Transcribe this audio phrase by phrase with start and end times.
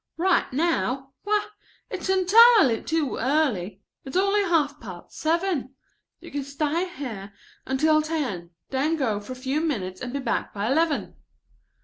[0.17, 1.13] "Right now?
[1.25, 1.45] Why,
[1.91, 3.83] it's entirely too early.
[4.03, 5.75] It's only half past seven.
[6.19, 7.33] You can stay here
[7.67, 11.17] until ten, then go for a few minutes and be back by eleven."